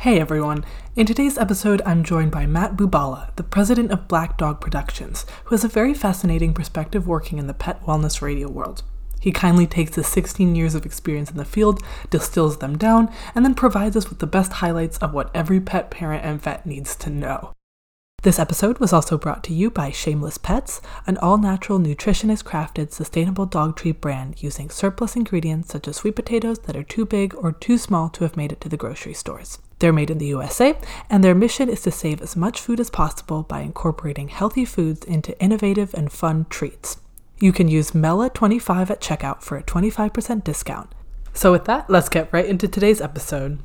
[0.00, 0.64] Hey everyone.
[0.96, 5.54] In today's episode, I'm joined by Matt Bubala, the president of Black Dog Productions, who
[5.54, 8.82] has a very fascinating perspective working in the pet wellness radio world.
[9.20, 13.44] He kindly takes his 16 years of experience in the field, distills them down, and
[13.44, 16.96] then provides us with the best highlights of what every pet parent and vet needs
[16.96, 17.52] to know.
[18.22, 22.90] This episode was also brought to you by Shameless Pets, an all natural nutritionist crafted
[22.90, 27.34] sustainable dog treat brand using surplus ingredients such as sweet potatoes that are too big
[27.34, 29.58] or too small to have made it to the grocery stores.
[29.80, 30.78] They're made in the USA,
[31.08, 35.04] and their mission is to save as much food as possible by incorporating healthy foods
[35.06, 36.98] into innovative and fun treats.
[37.40, 40.94] You can use MELA25 at checkout for a 25% discount.
[41.32, 43.60] So, with that, let's get right into today's episode.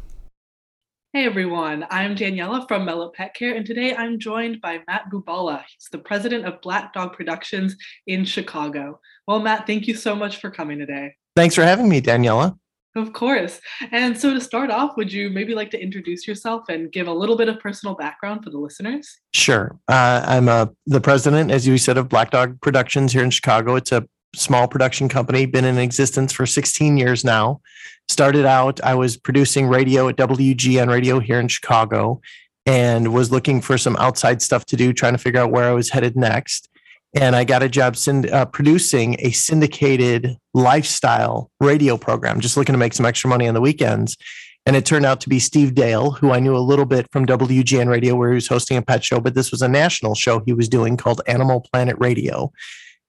[1.12, 5.64] Hey everyone, I'm Daniela from Mellow Pet Care, and today I'm joined by Matt Bubala.
[5.66, 9.00] He's the president of Black Dog Productions in Chicago.
[9.26, 11.16] Well, Matt, thank you so much for coming today.
[11.38, 12.58] Thanks for having me, Daniela.
[12.96, 13.60] Of course.
[13.92, 17.14] And so to start off, would you maybe like to introduce yourself and give a
[17.14, 19.18] little bit of personal background for the listeners?
[19.34, 19.78] Sure.
[19.90, 23.76] Uh, I'm uh, the president, as you said, of Black Dog Productions here in Chicago.
[23.76, 27.60] It's a small production company, been in existence for 16 years now.
[28.08, 32.22] Started out, I was producing radio at WGN Radio here in Chicago
[32.66, 35.74] and was looking for some outside stuff to do, trying to figure out where I
[35.74, 36.70] was headed next
[37.16, 42.74] and I got a job synd- uh, producing a syndicated lifestyle radio program, just looking
[42.74, 44.18] to make some extra money on the weekends.
[44.66, 47.26] And it turned out to be Steve Dale, who I knew a little bit from
[47.26, 50.40] WGN Radio, where he was hosting a pet show, but this was a national show
[50.40, 52.52] he was doing called Animal Planet Radio.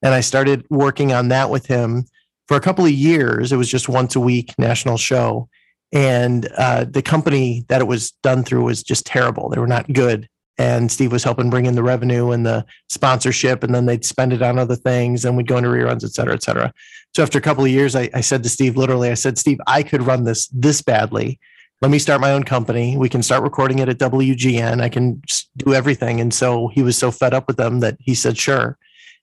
[0.01, 2.05] And I started working on that with him
[2.47, 3.51] for a couple of years.
[3.51, 5.49] It was just once a week national show.
[5.91, 9.49] And uh, the company that it was done through was just terrible.
[9.49, 13.63] They were not good and Steve was helping bring in the revenue and the sponsorship,
[13.63, 16.33] and then they'd spend it on other things, and we'd go into reruns, et cetera,
[16.33, 16.73] et cetera.
[17.15, 19.59] So after a couple of years, I, I said to Steve, literally, I said, Steve,
[19.67, 21.39] I could run this this badly.
[21.81, 22.97] Let me start my own company.
[22.97, 24.81] We can start recording it at WGN.
[24.81, 25.21] I can
[25.57, 26.19] do everything.
[26.19, 28.79] And so he was so fed up with them that he said, sure.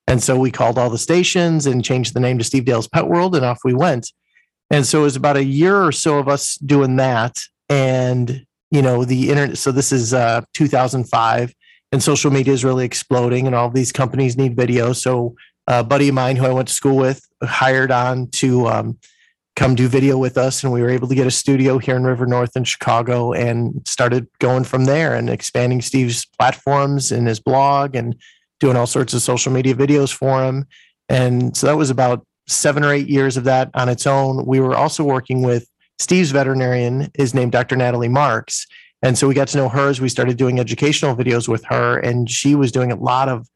[0.06, 3.08] And so we called all the stations and changed the name to Steve Dale's Pet
[3.08, 4.12] World, and off we went.
[4.70, 7.38] And so it was about a year or so of us doing that.
[7.68, 11.54] And you know the internet so this is uh, 2005
[11.92, 14.92] and social media is really exploding and all these companies need video.
[14.92, 15.36] So
[15.66, 18.98] a buddy of mine who i went to school with hired on to um,
[19.56, 22.04] come do video with us and we were able to get a studio here in
[22.04, 27.40] river north in chicago and started going from there and expanding steve's platforms and his
[27.40, 28.16] blog and
[28.60, 30.66] doing all sorts of social media videos for him.
[31.08, 34.46] And so that was about seven or eight years of that on its own.
[34.46, 37.76] We were also working with Steve's veterinarian is named Dr.
[37.76, 38.66] Natalie Marks.
[39.02, 41.98] And so we got to know her as we started doing educational videos with her.
[41.98, 43.46] And she was doing a lot of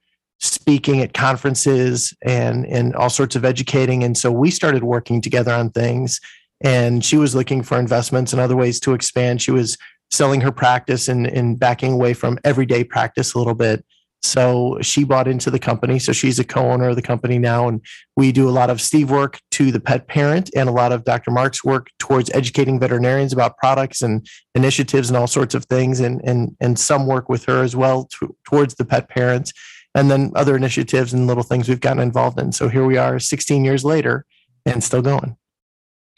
[0.40, 4.04] speaking at conferences and, and all sorts of educating.
[4.04, 6.20] And so we started working together on things.
[6.60, 9.40] And she was looking for investments and other ways to expand.
[9.40, 9.76] She was
[10.10, 13.84] selling her practice and, and backing away from everyday practice a little bit.
[14.22, 15.98] So she bought into the company.
[15.98, 17.68] So she's a co-owner of the company now.
[17.68, 17.80] And
[18.16, 21.04] we do a lot of Steve work to the pet parent and a lot of
[21.04, 21.30] Dr.
[21.30, 26.00] Mark's work towards educating veterinarians about products and initiatives and all sorts of things.
[26.00, 29.52] And, and, and some work with her as well to, towards the pet parents.
[29.94, 32.52] And then other initiatives and little things we've gotten involved in.
[32.52, 34.26] So here we are 16 years later
[34.66, 35.36] and still going.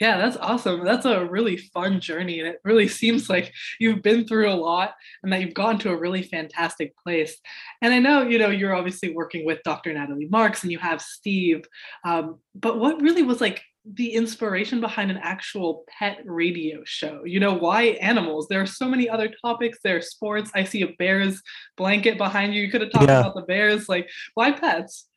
[0.00, 0.82] Yeah, that's awesome.
[0.82, 2.40] That's a really fun journey.
[2.40, 5.90] And it really seems like you've been through a lot and that you've gone to
[5.90, 7.36] a really fantastic place.
[7.82, 9.92] And I know, you know, you're obviously working with Dr.
[9.92, 11.64] Natalie Marks and you have Steve.
[12.04, 17.24] Um, but what really was like the inspiration behind an actual pet radio show?
[17.24, 18.48] You know, why animals?
[18.48, 19.78] There are so many other topics.
[19.84, 20.50] There are sports.
[20.54, 21.42] I see a bear's
[21.76, 22.62] blanket behind you.
[22.62, 23.20] You could have talked yeah.
[23.20, 23.88] about the bears.
[23.88, 25.08] Like, why pets?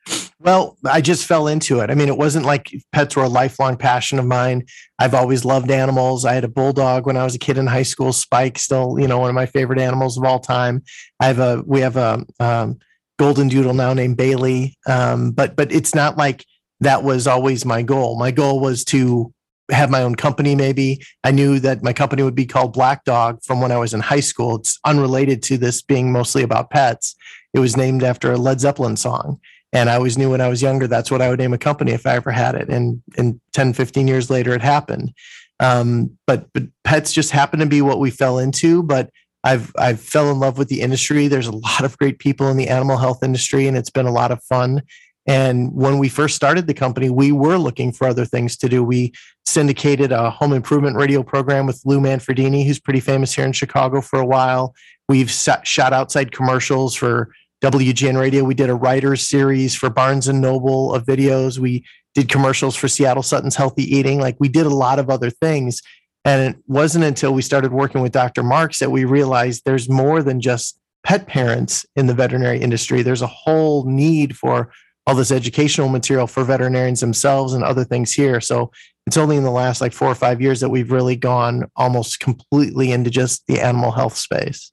[0.44, 1.90] Well, I just fell into it.
[1.90, 4.66] I mean, it wasn't like pets were a lifelong passion of mine.
[4.98, 6.26] I've always loved animals.
[6.26, 8.12] I had a bulldog when I was a kid in high school.
[8.12, 10.82] Spike, still, you know, one of my favorite animals of all time.
[11.18, 12.78] I have a, we have a um,
[13.18, 14.76] golden doodle now named Bailey.
[14.86, 16.44] Um, but, but it's not like
[16.80, 18.18] that was always my goal.
[18.18, 19.32] My goal was to
[19.70, 23.42] have my own company maybe i knew that my company would be called black dog
[23.42, 27.16] from when i was in high school it's unrelated to this being mostly about pets
[27.54, 29.40] it was named after a led zeppelin song
[29.74, 31.92] and i always knew when i was younger that's what i would name a company
[31.92, 32.68] if i ever had it.
[32.68, 35.12] And and 10 15 years later it happened.
[35.60, 38.82] Um, but but pets just happened to be what we fell into.
[38.82, 39.10] But
[39.44, 41.28] i've i've fell in love with the industry.
[41.28, 44.12] There's a lot of great people in the animal health industry and it's been a
[44.12, 44.82] lot of fun.
[45.26, 48.84] And when we first started the company, we were looking for other things to do.
[48.84, 49.14] We
[49.46, 54.02] syndicated a home improvement radio program with Lou Manfredini, who's pretty famous here in Chicago
[54.02, 54.74] for a while.
[55.08, 57.30] We've shot outside commercials for
[57.64, 58.44] WGN Radio.
[58.44, 61.58] We did a writers series for Barnes and Noble of videos.
[61.58, 61.82] We
[62.14, 64.20] did commercials for Seattle Sutton's Healthy Eating.
[64.20, 65.80] Like we did a lot of other things.
[66.26, 68.42] And it wasn't until we started working with Dr.
[68.42, 73.00] Marks that we realized there's more than just pet parents in the veterinary industry.
[73.00, 74.70] There's a whole need for
[75.06, 78.42] all this educational material for veterinarians themselves and other things here.
[78.42, 78.72] So
[79.06, 82.20] it's only in the last like four or five years that we've really gone almost
[82.20, 84.70] completely into just the animal health space.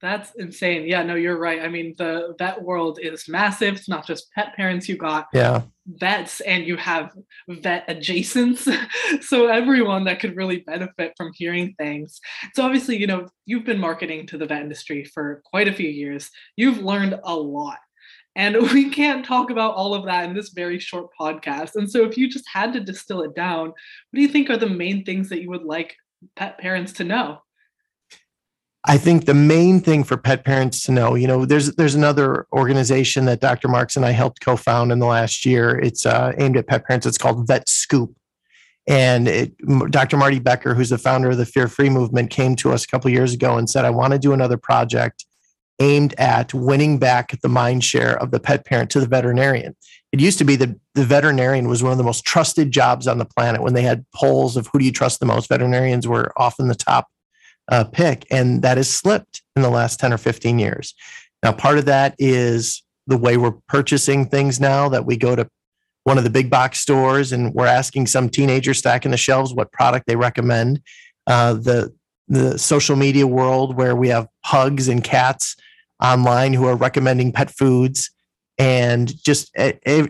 [0.00, 0.86] That's insane.
[0.86, 1.60] Yeah, no, you're right.
[1.60, 3.76] I mean, the vet world is massive.
[3.76, 4.88] It's not just pet parents.
[4.88, 5.62] You got yeah
[5.96, 7.12] vets and you have
[7.48, 8.68] vet adjacents.
[9.22, 12.20] so everyone that could really benefit from hearing things.
[12.54, 15.88] So obviously, you know, you've been marketing to the vet industry for quite a few
[15.88, 16.30] years.
[16.56, 17.78] You've learned a lot.
[18.36, 21.74] And we can't talk about all of that in this very short podcast.
[21.74, 23.74] And so if you just had to distill it down, what
[24.14, 25.96] do you think are the main things that you would like
[26.36, 27.40] pet parents to know?
[28.86, 32.46] I think the main thing for pet parents to know, you know, there's there's another
[32.52, 33.68] organization that Dr.
[33.68, 35.78] Marks and I helped co-found in the last year.
[35.78, 37.06] It's uh, aimed at pet parents.
[37.06, 38.14] It's called Vet Scoop,
[38.88, 39.52] and it,
[39.90, 40.16] Dr.
[40.16, 43.10] Marty Becker, who's the founder of the Fear Free movement, came to us a couple
[43.10, 45.26] years ago and said, "I want to do another project
[45.78, 49.76] aimed at winning back the mind share of the pet parent to the veterinarian."
[50.10, 53.18] It used to be that the veterinarian was one of the most trusted jobs on
[53.18, 53.60] the planet.
[53.60, 56.74] When they had polls of who do you trust the most, veterinarians were often the
[56.74, 57.08] top
[57.70, 60.94] uh, pick, and that has slipped in the last 10 or 15 years.
[61.42, 65.48] Now, part of that is the way we're purchasing things now that we go to
[66.04, 69.72] one of the big box stores and we're asking some teenager stacking the shelves what
[69.72, 70.82] product they recommend.
[71.26, 71.94] Uh, the
[72.28, 75.56] the social media world where we have pugs and cats
[76.00, 78.10] online who are recommending pet foods
[78.56, 79.50] and just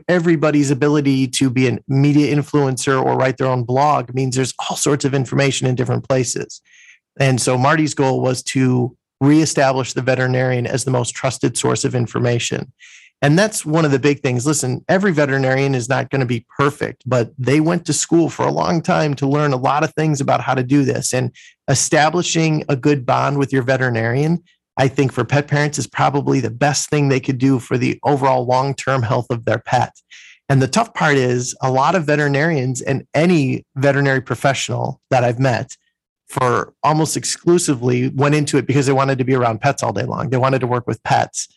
[0.07, 4.77] everybody's ability to be a media influencer or write their own blog means there's all
[4.77, 6.61] sorts of information in different places
[7.21, 11.95] and so Marty's goal was to reestablish the veterinarian as the most trusted source of
[11.95, 12.73] information.
[13.23, 14.47] And that's one of the big things.
[14.47, 18.47] Listen, every veterinarian is not going to be perfect, but they went to school for
[18.47, 21.13] a long time to learn a lot of things about how to do this.
[21.13, 21.31] And
[21.69, 24.43] establishing a good bond with your veterinarian,
[24.79, 28.01] I think for pet parents is probably the best thing they could do for the
[28.05, 29.93] overall long term health of their pet.
[30.49, 35.39] And the tough part is a lot of veterinarians and any veterinary professional that I've
[35.39, 35.77] met
[36.31, 40.05] for almost exclusively went into it because they wanted to be around pets all day
[40.05, 40.31] long.
[40.31, 41.49] They wanted to work with pets.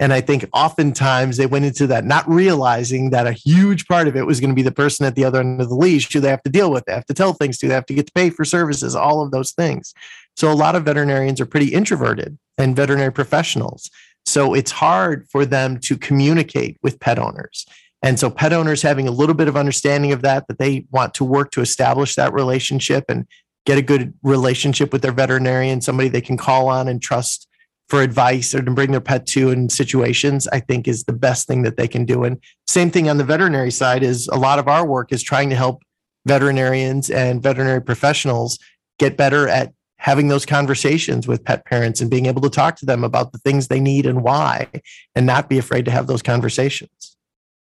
[0.00, 4.16] And I think oftentimes they went into that not realizing that a huge part of
[4.16, 6.18] it was going to be the person at the other end of the leash who
[6.18, 6.84] they have to deal with.
[6.86, 9.22] They have to tell things to, they have to get to pay for services, all
[9.22, 9.92] of those things.
[10.34, 13.90] So a lot of veterinarians are pretty introverted and veterinary professionals.
[14.24, 17.66] So it's hard for them to communicate with pet owners.
[18.02, 21.14] And so pet owners having a little bit of understanding of that, that they want
[21.14, 23.26] to work to establish that relationship and
[23.64, 27.48] get a good relationship with their veterinarian, somebody they can call on and trust
[27.88, 31.46] for advice or to bring their pet to in situations, I think is the best
[31.46, 32.24] thing that they can do.
[32.24, 35.50] And same thing on the veterinary side is a lot of our work is trying
[35.50, 35.82] to help
[36.26, 38.58] veterinarians and veterinary professionals
[38.98, 42.86] get better at having those conversations with pet parents and being able to talk to
[42.86, 44.66] them about the things they need and why
[45.14, 47.11] and not be afraid to have those conversations.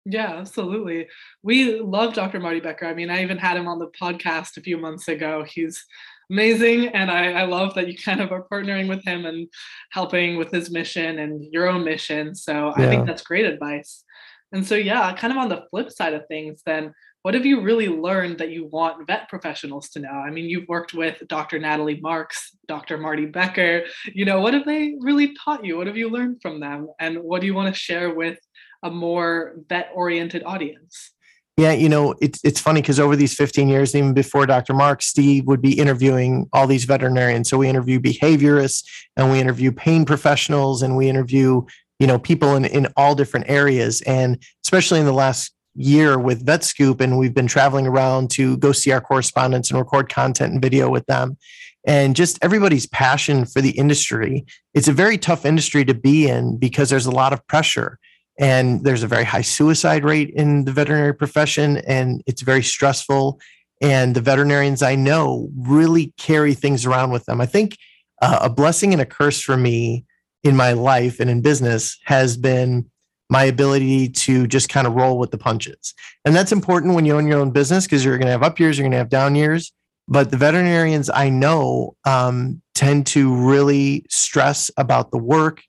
[0.05, 1.07] Yeah, absolutely.
[1.43, 2.39] We love Dr.
[2.39, 2.85] Marty Becker.
[2.85, 5.45] I mean, I even had him on the podcast a few months ago.
[5.47, 5.85] He's
[6.29, 6.87] amazing.
[6.89, 9.47] And I, I love that you kind of are partnering with him and
[9.91, 12.35] helping with his mission and your own mission.
[12.35, 12.85] So yeah.
[12.85, 14.03] I think that's great advice.
[14.51, 17.61] And so, yeah, kind of on the flip side of things, then what have you
[17.61, 20.09] really learned that you want vet professionals to know?
[20.09, 21.57] I mean, you've worked with Dr.
[21.57, 22.97] Natalie Marks, Dr.
[22.97, 23.83] Marty Becker.
[24.13, 25.77] You know, what have they really taught you?
[25.77, 26.89] What have you learned from them?
[26.99, 28.37] And what do you want to share with
[28.83, 31.13] a more vet oriented audience?
[31.55, 34.73] Yeah, you know, it's it's funny because over these 15 years, even before Dr.
[34.73, 37.47] Mark, Steve would be interviewing all these veterinarians.
[37.47, 38.83] So we interview behaviorists
[39.15, 41.61] and we interview pain professionals and we interview,
[41.99, 44.01] you know, people in, in all different areas.
[44.01, 48.71] And especially in the last year with VetScoop, and we've been traveling around to go
[48.71, 51.37] see our correspondents and record content and video with them.
[51.85, 54.45] And just everybody's passion for the industry.
[54.73, 57.99] It's a very tough industry to be in because there's a lot of pressure
[58.39, 63.39] and there's a very high suicide rate in the veterinary profession and it's very stressful.
[63.81, 67.41] And the veterinarians i know really carry things around with them.
[67.41, 67.77] I think
[68.21, 70.05] uh, a blessing and a curse for me
[70.43, 72.89] in my life and in business has been
[73.29, 75.93] my ability to just kind of roll with the punches.
[76.25, 78.59] And that's important when you own your own business because you're going to have up
[78.59, 79.71] years you're going to have down years.
[80.07, 85.61] But the veterinarians i know um, tend to really stress about the work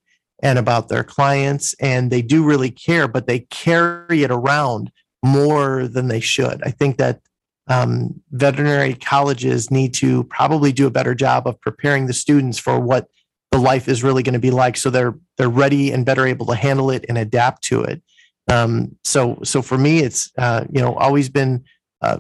[0.45, 4.93] and about their clients and they do really care but they carry it around
[5.25, 6.63] more than they should.
[6.65, 7.21] I think that
[7.67, 12.79] um, veterinary colleges need to probably do a better job of preparing the students for
[12.79, 13.09] what
[13.51, 16.45] the life is really going to be like so they're they're ready and better able
[16.47, 18.03] to handle it and adapt to it.
[18.51, 21.65] Um, so so for me it's uh, you know always been
[22.03, 22.19] uh,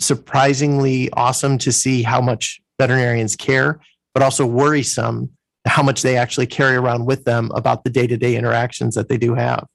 [0.00, 3.80] surprisingly awesome to see how much veterinarians care,
[4.14, 5.30] but also worrisome
[5.66, 9.08] how much they actually carry around with them about the day to day interactions that
[9.08, 9.66] they do have.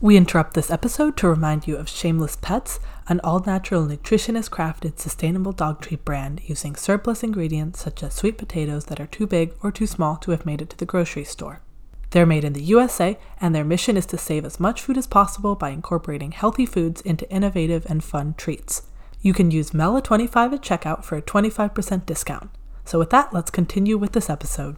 [0.00, 5.00] We interrupt this episode to remind you of Shameless Pets, an all natural nutritionist crafted
[5.00, 9.54] sustainable dog treat brand using surplus ingredients such as sweet potatoes that are too big
[9.60, 11.62] or too small to have made it to the grocery store.
[12.10, 15.08] They're made in the USA, and their mission is to save as much food as
[15.08, 18.82] possible by incorporating healthy foods into innovative and fun treats.
[19.20, 22.50] You can use MELA25 at checkout for a 25% discount.
[22.84, 24.76] So, with that, let's continue with this episode.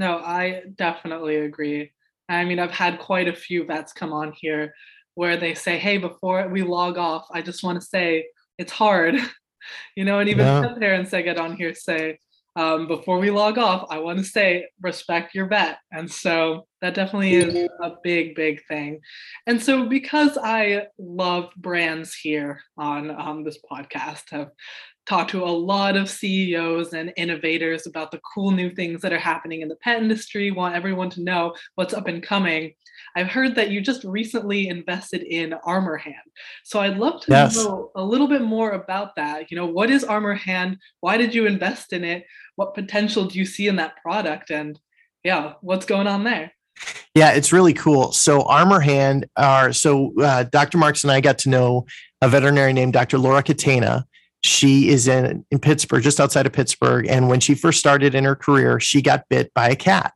[0.00, 1.92] No, I definitely agree.
[2.26, 4.72] I mean, I've had quite a few vets come on here
[5.14, 9.16] where they say, hey, before we log off, I just want to say it's hard.
[9.96, 10.74] you know, and even yeah.
[10.80, 12.18] parents that get on here say,
[12.56, 15.78] um, before we log off, I want to say respect your vet.
[15.92, 19.00] And so that definitely is a big, big thing.
[19.46, 24.48] And so because I love brands here on um, this podcast, have
[25.10, 29.18] talked to a lot of CEOs and innovators about the cool new things that are
[29.18, 32.72] happening in the pet industry, want everyone to know what's up and coming.
[33.16, 36.14] I've heard that you just recently invested in Armor Hand.
[36.62, 37.56] So I'd love to yes.
[37.56, 39.50] know a little bit more about that.
[39.50, 40.78] You know, what is Armor Hand?
[41.00, 42.24] Why did you invest in it?
[42.54, 44.52] What potential do you see in that product?
[44.52, 44.78] And
[45.24, 46.52] yeah, what's going on there?
[47.16, 48.12] Yeah, it's really cool.
[48.12, 50.78] So Armor Hand are so uh, Dr.
[50.78, 51.86] Marks and I got to know
[52.22, 53.18] a veterinarian named Dr.
[53.18, 54.06] Laura Catena.
[54.42, 57.06] She is in, in Pittsburgh, just outside of Pittsburgh.
[57.06, 60.14] And when she first started in her career, she got bit by a cat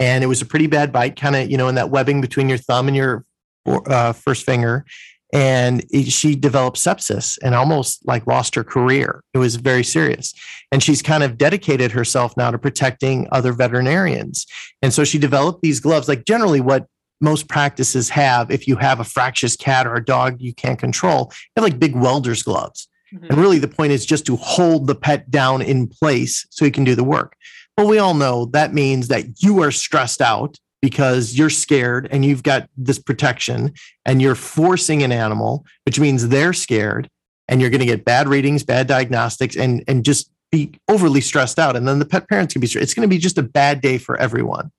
[0.00, 2.48] and it was a pretty bad bite, kind of you know in that webbing between
[2.48, 3.24] your thumb and your
[3.66, 4.84] uh, first finger.
[5.30, 9.22] And it, she developed sepsis and almost like lost her career.
[9.34, 10.32] It was very serious.
[10.72, 14.46] And she's kind of dedicated herself now to protecting other veterinarians.
[14.80, 16.86] And so she developed these gloves, like generally what
[17.20, 21.30] most practices have if you have a fractious cat or a dog you can't control,
[21.30, 22.88] you have like big welder's gloves.
[23.14, 23.26] Mm-hmm.
[23.26, 26.70] And really, the point is just to hold the pet down in place so he
[26.70, 27.36] can do the work.
[27.76, 32.24] But we all know that means that you are stressed out because you're scared and
[32.24, 33.72] you've got this protection
[34.04, 37.08] and you're forcing an animal, which means they're scared
[37.48, 41.58] and you're going to get bad readings, bad diagnostics, and, and just be overly stressed
[41.58, 41.76] out.
[41.76, 42.82] And then the pet parents can be stressed.
[42.82, 44.70] It's going to be just a bad day for everyone.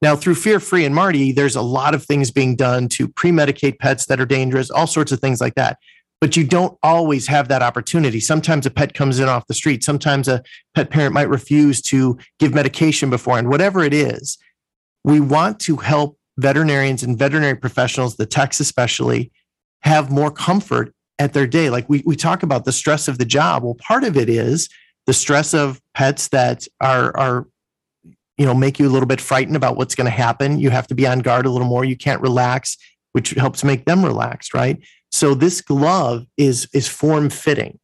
[0.00, 3.30] Now, through Fear Free and Marty, there's a lot of things being done to pre
[3.30, 5.78] medicate pets that are dangerous, all sorts of things like that
[6.22, 8.20] but you don't always have that opportunity.
[8.20, 9.82] Sometimes a pet comes in off the street.
[9.82, 10.40] Sometimes a
[10.72, 14.38] pet parent might refuse to give medication before, and whatever it is,
[15.02, 19.32] we want to help veterinarians and veterinary professionals, the techs especially,
[19.80, 21.70] have more comfort at their day.
[21.70, 23.64] Like we, we talk about the stress of the job.
[23.64, 24.68] Well, part of it is
[25.06, 27.48] the stress of pets that are, are
[28.38, 30.60] you know, make you a little bit frightened about what's going to happen.
[30.60, 31.84] You have to be on guard a little more.
[31.84, 32.76] You can't relax,
[33.10, 34.80] which helps make them relaxed, right?
[35.12, 37.78] So this glove is is form fitting.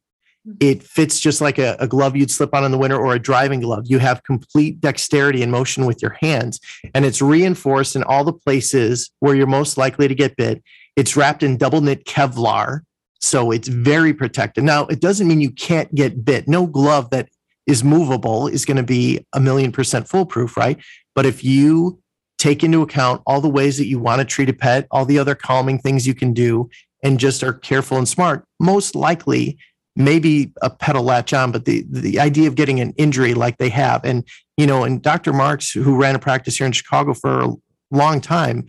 [0.47, 0.57] Mm-hmm.
[0.59, 3.19] It fits just like a, a, glove you'd slip on in the winter or a
[3.19, 3.83] driving glove.
[3.85, 6.59] You have complete dexterity and motion with your hands,
[6.93, 10.63] and it's reinforced in all the places where you're most likely to get bit.
[10.95, 12.81] It's wrapped in double knit Kevlar,
[13.21, 14.63] so it's very protected.
[14.63, 16.47] Now, it doesn't mean you can't get bit.
[16.47, 17.29] No glove that
[17.67, 20.77] is movable is going to be a million percent foolproof, right?
[21.15, 22.01] But if you
[22.39, 25.19] take into account all the ways that you want to treat a pet, all the
[25.19, 26.69] other calming things you can do,
[27.03, 29.57] and just are careful and smart, most likely
[29.95, 33.69] maybe a pedal latch on, but the the idea of getting an injury like they
[33.69, 34.25] have, and
[34.57, 35.33] you know, and Dr.
[35.33, 37.53] Marks, who ran a practice here in Chicago for a
[37.91, 38.65] long time,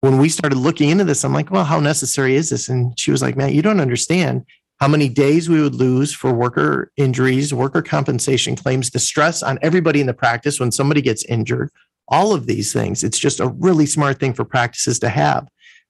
[0.00, 2.68] when we started looking into this, I'm like, well, how necessary is this?
[2.68, 4.44] And she was like, man, you don't understand
[4.78, 9.58] how many days we would lose for worker injuries, worker compensation claims, the stress on
[9.62, 11.70] everybody in the practice when somebody gets injured,
[12.08, 13.02] all of these things.
[13.02, 15.48] It's just a really smart thing for practices to have.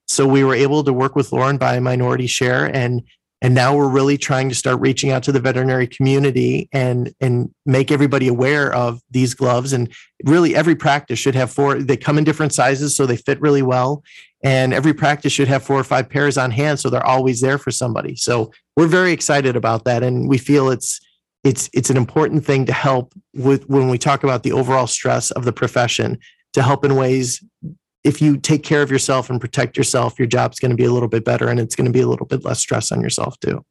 [0.08, 3.02] So we were able to work with Lauren by a minority share and
[3.42, 7.54] and now we're really trying to start reaching out to the veterinary community and and
[7.66, 9.72] make everybody aware of these gloves.
[9.72, 9.92] And
[10.24, 13.62] really every practice should have four they come in different sizes so they fit really
[13.62, 14.02] well.
[14.42, 17.58] And every practice should have four or five pairs on hand so they're always there
[17.58, 18.16] for somebody.
[18.16, 21.00] So we're very excited about that and we feel it's
[21.44, 25.30] it's it's an important thing to help with when we talk about the overall stress
[25.30, 26.18] of the profession
[26.54, 27.44] to help in ways
[28.06, 30.92] if you take care of yourself and protect yourself, your job's going to be a
[30.92, 33.38] little bit better and it's going to be a little bit less stress on yourself
[33.40, 33.64] too.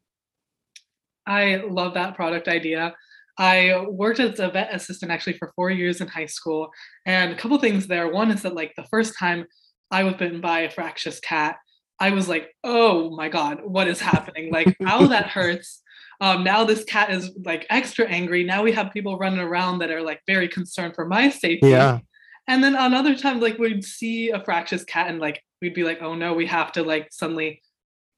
[1.26, 2.94] I love that product idea.
[3.38, 6.70] I worked as a vet assistant actually for four years in high school.
[7.06, 8.10] And a couple things there.
[8.10, 9.46] One is that, like, the first time
[9.90, 11.58] I was bitten by a fractious cat,
[12.00, 14.52] I was like, oh my God, what is happening?
[14.52, 15.82] Like, how that hurts.
[16.22, 18.44] Um, now this cat is like extra angry.
[18.44, 21.70] Now we have people running around that are like very concerned for my safety.
[21.70, 22.00] Yeah.
[22.48, 25.84] And then on other times, like we'd see a fractious cat and like we'd be
[25.84, 27.62] like, oh no, we have to like suddenly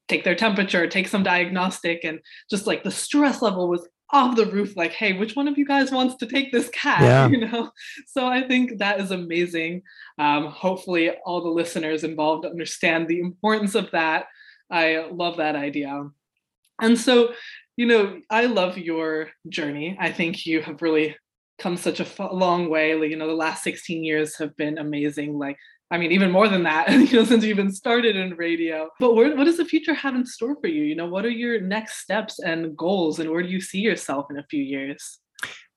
[0.08, 2.20] take their temperature, take some diagnostic, and
[2.50, 5.66] just like the stress level was off the roof like hey which one of you
[5.66, 7.02] guys wants to take this cat?
[7.02, 7.28] Yeah.
[7.30, 7.70] you know?
[8.06, 9.82] So i think that is amazing.
[10.18, 14.26] Um, hopefully all the listeners involved understand the importance of that.
[14.70, 16.08] I love that idea.
[16.80, 17.32] And so
[17.76, 19.96] you know i love your journey.
[20.00, 21.16] I think you have really
[21.58, 25.38] come such a long way like, you know the last 16 years have been amazing
[25.38, 25.56] like
[25.90, 28.90] I mean, even more than that, you know, since you've been started in radio.
[29.00, 30.82] But where, what does the future have in store for you?
[30.82, 34.26] You know, what are your next steps and goals, and where do you see yourself
[34.30, 35.18] in a few years?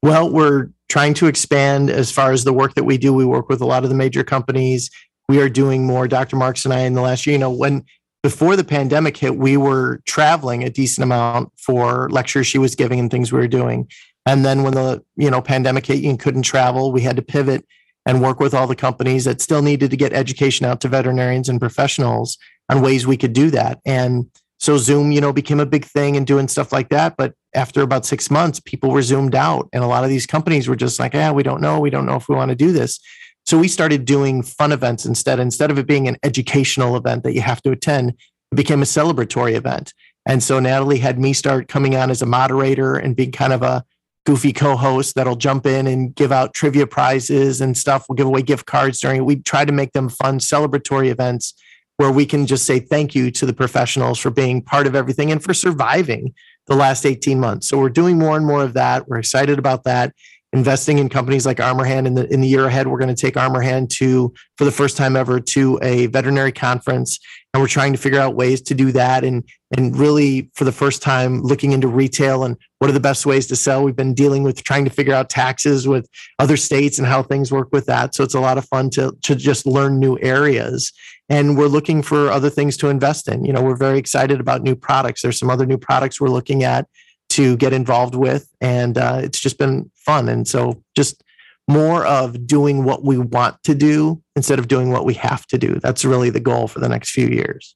[0.04, 3.14] Well, we're trying to expand as far as the work that we do.
[3.14, 4.90] We work with a lot of the major companies.
[5.30, 6.08] We are doing more.
[6.08, 6.36] Dr.
[6.36, 7.86] Marks and I in the last year, you know, when
[8.24, 13.00] before the pandemic hit, we were traveling a decent amount for lectures she was giving
[13.00, 13.88] and things we were doing.
[14.26, 17.66] And then when the you know pandemic hit and couldn't travel, we had to pivot
[18.06, 21.50] and work with all the companies that still needed to get education out to veterinarians
[21.50, 22.38] and professionals
[22.70, 23.80] on ways we could do that.
[23.86, 24.26] And
[24.60, 27.16] so Zoom, you know, became a big thing and doing stuff like that.
[27.18, 29.68] But after about six months, people were zoomed out.
[29.74, 31.80] And a lot of these companies were just like, yeah, we don't know.
[31.80, 33.00] We don't know if we want to do this.
[33.46, 35.40] So we started doing fun events instead.
[35.40, 38.86] Instead of it being an educational event that you have to attend, it became a
[38.86, 39.94] celebratory event.
[40.28, 43.64] And so Natalie had me start coming on as a moderator and being kind of
[43.64, 43.84] a
[44.26, 48.06] goofy co-host that'll jump in and give out trivia prizes and stuff.
[48.08, 49.26] We'll give away gift cards during it.
[49.26, 51.54] We try to make them fun, celebratory events
[51.98, 55.32] where we can just say thank you to the professionals for being part of everything
[55.32, 56.34] and for surviving
[56.68, 57.68] the last 18 months.
[57.68, 59.08] So we're doing more and more of that.
[59.08, 60.14] We're excited about that
[60.54, 62.08] investing in companies like Armor Hand.
[62.08, 64.72] In the in the year ahead, we're going to take Armor Hand to for the
[64.72, 67.20] first time ever to a veterinary conference,
[67.54, 69.24] and we're trying to figure out ways to do that.
[69.24, 69.44] And
[69.76, 73.48] and really, for the first time, looking into retail and what are the best ways
[73.48, 73.84] to sell.
[73.84, 77.52] We've been dealing with trying to figure out taxes with other states and how things
[77.52, 78.16] work with that.
[78.16, 80.92] So it's a lot of fun to to just learn new areas.
[81.30, 83.46] And we're looking for other things to invest in.
[83.46, 85.22] You know, we're very excited about new products.
[85.22, 86.88] There's some other new products we're looking at
[87.30, 88.50] to get involved with.
[88.60, 90.28] And uh, it's just been fun.
[90.28, 91.24] And so just
[91.72, 95.58] more of doing what we want to do instead of doing what we have to
[95.58, 95.80] do.
[95.80, 97.76] That's really the goal for the next few years.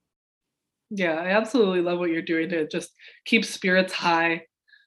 [0.89, 2.91] Yeah, I absolutely love what you're doing to just
[3.26, 4.43] keep spirits high.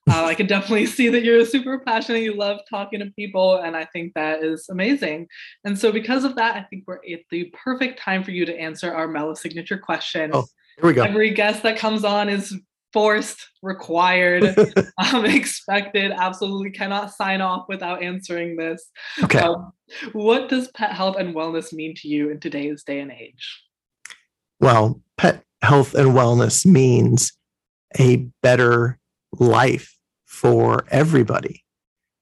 [0.09, 2.22] Uh, I can definitely see that you're super passionate.
[2.22, 5.26] You love talking to people, and I think that is amazing.
[5.64, 8.59] And so, because of that, I think we're at the perfect time for you to
[8.59, 10.33] answer our Mellow signature questions.
[10.35, 11.02] Oh, here we go.
[11.02, 12.56] Every guest that comes on is
[12.92, 14.57] forced, required,
[15.12, 18.90] um, expected, absolutely cannot sign off without answering this.
[19.22, 19.40] Okay.
[19.40, 19.72] Um,
[20.12, 23.62] what does pet health and wellness mean to you in today's day and age?
[24.61, 27.33] Well, pet health and wellness means
[27.98, 28.98] a better
[29.33, 29.96] life
[30.27, 31.64] for everybody.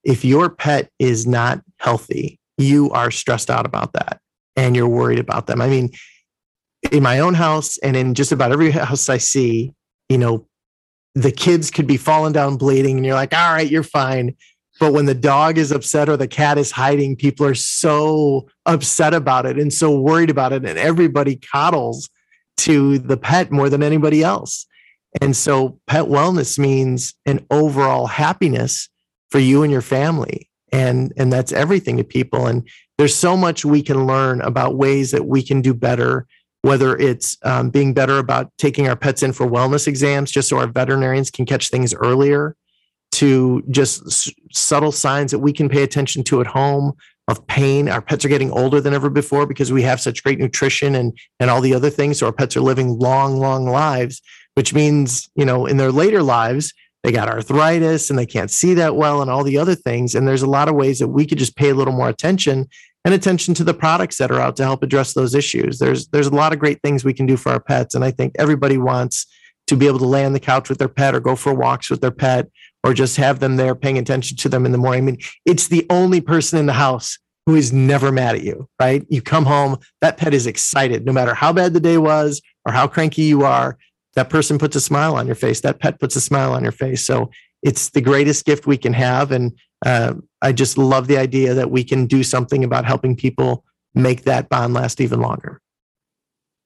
[0.03, 4.19] If your pet is not healthy, you are stressed out about that
[4.55, 5.61] and you're worried about them.
[5.61, 5.91] I mean,
[6.91, 9.73] in my own house and in just about every house I see,
[10.09, 10.46] you know,
[11.17, 14.35] the kids could be falling down bleeding and you're like all right you're fine.
[14.79, 19.15] But when the dog is upset or the cat is hiding people are so upset
[19.15, 22.09] about it and so worried about it and everybody coddles
[22.57, 24.67] to the pet more than anybody else.
[25.19, 28.87] And so pet wellness means an overall happiness
[29.31, 32.45] for you and your family and and that's everything to people.
[32.45, 32.67] And
[32.99, 36.27] there's so much we can learn about ways that we can do better
[36.67, 40.57] whether it's um, being better about taking our pets in for wellness exams just so
[40.57, 42.55] our veterinarians can catch things earlier
[43.13, 46.91] to just s- subtle signs that we can pay attention to at home
[47.29, 47.87] of pain.
[47.87, 51.17] Our pets are getting older than ever before because we have such great nutrition and
[51.39, 54.21] and all the other things so our pets are living long long lives
[54.55, 58.73] which means you know in their later lives they got arthritis and they can't see
[58.73, 61.25] that well and all the other things and there's a lot of ways that we
[61.25, 62.67] could just pay a little more attention
[63.07, 65.79] and attention to the products that are out to help address those issues.
[65.79, 68.11] There's there's a lot of great things we can do for our pets, and I
[68.11, 69.25] think everybody wants
[69.67, 71.89] to be able to lay on the couch with their pet or go for walks
[71.89, 72.49] with their pet
[72.83, 75.03] or just have them there paying attention to them in the morning.
[75.03, 78.67] I mean, it's the only person in the house who is never mad at you,
[78.77, 79.05] right?
[79.07, 82.73] You come home, that pet is excited no matter how bad the day was or
[82.73, 83.77] how cranky you are.
[84.15, 85.61] That person puts a smile on your face.
[85.61, 87.05] That pet puts a smile on your face.
[87.05, 87.31] So
[87.63, 89.31] it's the greatest gift we can have.
[89.31, 93.63] And uh, I just love the idea that we can do something about helping people
[93.93, 95.61] make that bond last even longer.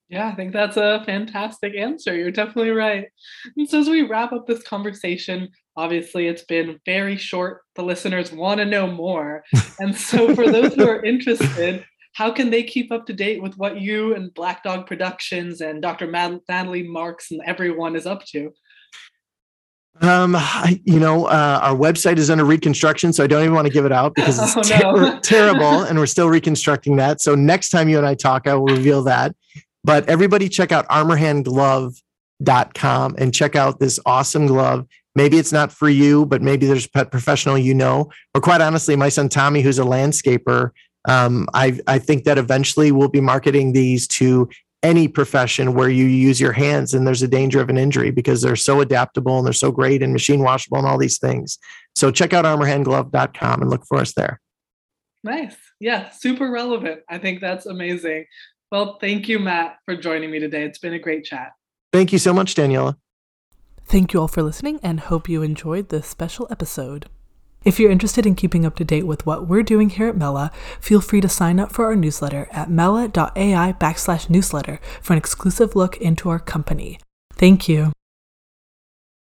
[0.10, 2.14] Yeah, I think that's a fantastic answer.
[2.14, 3.08] You're definitely right.
[3.56, 5.48] And so, as we wrap up this conversation,
[5.78, 7.62] obviously it's been very short.
[7.76, 9.44] The listeners want to know more.
[9.80, 13.58] And so, for those who are interested, how can they keep up to date with
[13.58, 16.08] what you and Black Dog Productions and Dr.
[16.08, 18.52] Mad- Natalie Marks and everyone is up to?
[20.00, 23.68] Um, I, you know, uh, our website is under reconstruction, so I don't even want
[23.68, 25.20] to give it out because it's oh, ter- no.
[25.20, 27.22] terrible, and we're still reconstructing that.
[27.22, 29.36] So next time you and I talk, I will reveal that.
[29.84, 32.02] But everybody, check out armorhandglove.com
[32.42, 34.88] armorhandglove.com and check out this awesome glove.
[35.16, 38.10] Maybe it's not for you, but maybe there's a pet professional you know.
[38.34, 40.72] Or quite honestly, my son Tommy, who's a landscaper,
[41.08, 44.50] um, I, I think that eventually we'll be marketing these to
[44.84, 48.42] any profession where you use your hands and there's a danger of an injury because
[48.42, 51.60] they're so adaptable and they're so great and machine washable and all these things.
[51.96, 54.42] So check out armorhandglove.com and look for us there.
[55.24, 55.56] Nice.
[55.80, 57.02] Yeah, super relevant.
[57.10, 58.26] I think that's amazing.
[58.72, 60.64] Well, thank you, Matt, for joining me today.
[60.64, 61.52] It's been a great chat.
[61.92, 62.96] Thank you so much, Daniela.
[63.86, 67.08] Thank you all for listening and hope you enjoyed this special episode.
[67.64, 70.52] If you're interested in keeping up to date with what we're doing here at Mela,
[70.80, 75.76] feel free to sign up for our newsletter at mela.ai backslash newsletter for an exclusive
[75.76, 77.00] look into our company.
[77.34, 77.92] Thank you.